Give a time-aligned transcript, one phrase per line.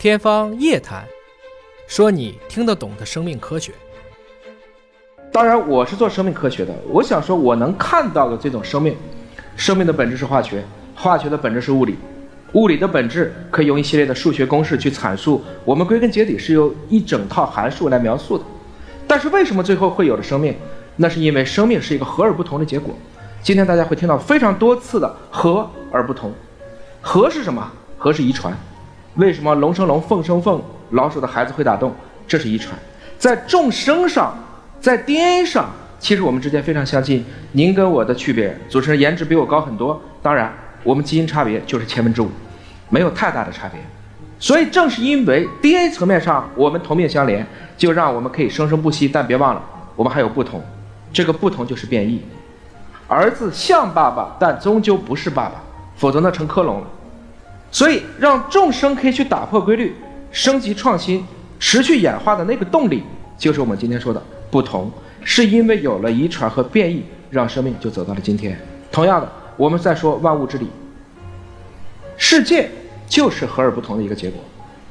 [0.00, 1.02] 天方夜谭，
[1.86, 3.70] 说你听得懂的生命科学。
[5.30, 6.72] 当然，我是做生命科学的。
[6.88, 8.96] 我想说，我能看到的这种生命，
[9.56, 10.64] 生命的本质是化学，
[10.94, 11.98] 化学的本质是物理，
[12.54, 15.44] 物理的本质可以用一系列的数学公式去阐述。
[15.66, 18.44] 我们归根结底是由一整套函数来描述的。
[19.06, 20.56] 但是为什么最后会有了生命？
[20.96, 22.94] 那是因为生命是一个和而不同的结果。
[23.42, 26.32] 今天大家会听到非常多次的和而不同。
[27.02, 27.70] 和是什么？
[27.98, 28.56] 和是遗传。
[29.16, 31.92] 为什么龙生龙，凤生凤，老鼠的孩子会打洞？
[32.28, 32.78] 这是遗传。
[33.18, 34.32] 在众生上，
[34.80, 35.68] 在 DNA 上，
[35.98, 37.24] 其实我们之间非常相近。
[37.52, 40.00] 您跟我的区别，主持人颜值比我高很多。
[40.22, 40.52] 当然，
[40.84, 42.30] 我们基因差别就是千分之五，
[42.88, 43.80] 没有太大的差别。
[44.38, 47.44] 所以正是因为 DNA 层面上我们同命相连，
[47.76, 49.08] 就让我们可以生生不息。
[49.08, 49.62] 但别忘了，
[49.96, 50.62] 我们还有不同。
[51.12, 52.22] 这个不同就是变异。
[53.08, 55.60] 儿子像爸爸，但终究不是爸爸，
[55.96, 56.86] 否则那成克隆了。
[57.80, 59.96] 所以，让众生可以去打破规律、
[60.30, 61.24] 升级创新、
[61.58, 63.02] 持续演化的那个动力，
[63.38, 64.92] 就是我们今天说的不同，
[65.24, 68.54] 是因为有了遗传和变异，让生命就走到了今天。
[68.92, 70.66] 同样的，我们在说万物之理，
[72.18, 72.68] 世界
[73.08, 74.38] 就是和而不同的一个结果，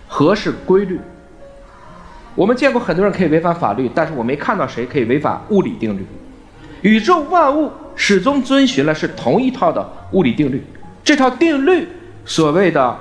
[0.07, 0.99] 和是规律。
[2.33, 6.03] 我们见过很多人可以违反法律，但是我没看到谁可以违反物理定律。
[6.81, 10.63] 宇宙万物始终遵循了是同一套的物理定律，
[11.03, 11.87] 这套定律。
[12.29, 12.95] 所谓的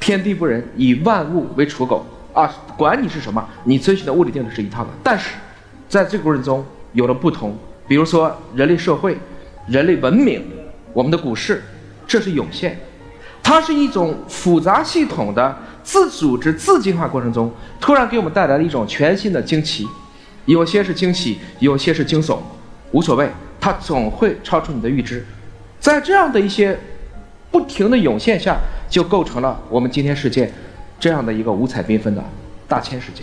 [0.00, 2.52] 天地不仁，以万物为刍狗啊！
[2.76, 4.90] 管你是什么，你遵循的物理定律是一套的。
[5.04, 5.36] 但是，
[5.88, 9.16] 在这个过程中有了不同，比如说人类社会、
[9.68, 10.44] 人类文明、
[10.92, 11.62] 我们的股市，
[12.08, 12.76] 这是涌现，
[13.40, 17.48] 它是一种复杂系统的自组织、自进化过程中，
[17.80, 19.86] 突然给我们带来了一种全新的惊奇。
[20.46, 22.38] 有些是惊喜，有些是惊悚，
[22.90, 23.30] 无所谓，
[23.60, 25.24] 它总会超出你的预知。
[25.78, 26.76] 在这样的一些。
[27.50, 30.50] 不停的涌现下，就构成了我们今天世界
[31.00, 32.22] 这样的一个五彩缤纷的
[32.66, 33.22] 大千世界。